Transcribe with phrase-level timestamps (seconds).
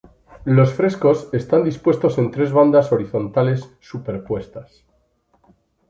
[0.45, 4.83] Los frescos están dispuestos en tres bandas horizontales superpuestas.